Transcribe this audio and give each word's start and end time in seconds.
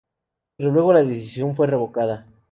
Pero 0.57 0.71
luego 0.71 0.93
la 0.93 1.03
decisión 1.03 1.55
fue 1.55 1.67
revocada. 1.67 2.25